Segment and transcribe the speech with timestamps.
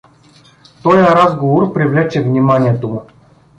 [0.83, 3.05] Тоя разговор привлече вниманието му.